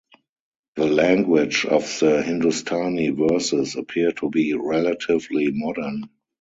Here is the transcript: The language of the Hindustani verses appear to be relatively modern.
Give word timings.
The 0.77 0.87
language 0.87 1.63
of 1.67 1.83
the 1.99 2.23
Hindustani 2.23 3.09
verses 3.11 3.75
appear 3.75 4.11
to 4.13 4.31
be 4.31 4.51
relatively 4.55 5.51
modern. 5.51 6.09